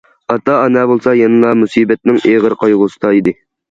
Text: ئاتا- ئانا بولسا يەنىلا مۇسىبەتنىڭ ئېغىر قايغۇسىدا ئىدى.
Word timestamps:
ئاتا- 0.35 0.55
ئانا 0.61 0.85
بولسا 0.93 1.15
يەنىلا 1.21 1.53
مۇسىبەتنىڭ 1.63 2.21
ئېغىر 2.25 2.61
قايغۇسىدا 2.67 3.17
ئىدى. 3.21 3.41